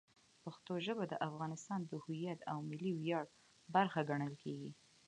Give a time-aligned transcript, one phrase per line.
[0.43, 3.25] پښتو ژبه د افغانستان د هویت او ملي ویاړ
[3.75, 4.71] برخه ګڼل کېږي.